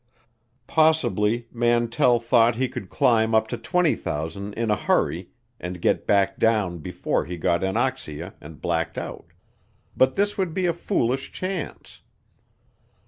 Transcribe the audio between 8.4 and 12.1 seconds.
and blacked out, but this would be a foolish chance.